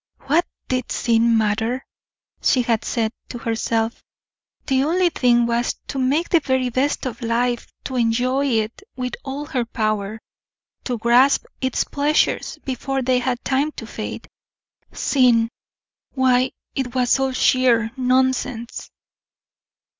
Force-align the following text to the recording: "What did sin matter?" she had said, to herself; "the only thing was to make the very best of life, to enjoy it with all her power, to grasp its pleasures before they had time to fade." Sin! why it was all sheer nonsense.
"What 0.21 0.47
did 0.67 0.91
sin 0.91 1.37
matter?" 1.37 1.85
she 2.41 2.63
had 2.63 2.83
said, 2.85 3.11
to 3.29 3.37
herself; 3.37 4.03
"the 4.65 4.83
only 4.83 5.11
thing 5.11 5.45
was 5.45 5.75
to 5.89 5.99
make 5.99 6.29
the 6.29 6.39
very 6.39 6.69
best 6.71 7.05
of 7.05 7.21
life, 7.21 7.67
to 7.83 7.95
enjoy 7.97 8.47
it 8.47 8.81
with 8.95 9.13
all 9.23 9.45
her 9.45 9.63
power, 9.63 10.19
to 10.85 10.97
grasp 10.97 11.45
its 11.61 11.83
pleasures 11.83 12.57
before 12.65 13.03
they 13.03 13.19
had 13.19 13.45
time 13.45 13.71
to 13.73 13.85
fade." 13.85 14.27
Sin! 14.91 15.49
why 16.15 16.53
it 16.73 16.95
was 16.95 17.19
all 17.19 17.31
sheer 17.31 17.91
nonsense. 17.95 18.89